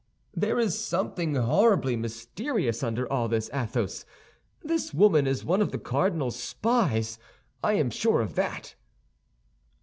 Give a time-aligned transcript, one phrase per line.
[0.33, 4.03] "There is something horribly mysterious under all this, Athos;
[4.63, 7.19] this woman is one of the cardinal's spies,
[7.63, 8.73] I am sure of that."